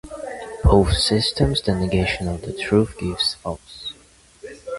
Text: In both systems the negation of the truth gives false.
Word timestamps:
In 0.03 0.57
both 0.63 0.97
systems 0.97 1.61
the 1.61 1.75
negation 1.75 2.27
of 2.27 2.41
the 2.41 2.53
truth 2.53 2.97
gives 2.97 3.35
false. 3.35 3.93